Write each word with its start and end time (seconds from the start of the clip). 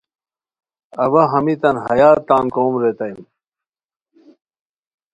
اوا 1.03 1.23
ہمیتان 1.33 1.75
ہیا 1.85 2.09
تان 2.27 2.45
کوم 2.55 2.73
ریتام 2.81 3.19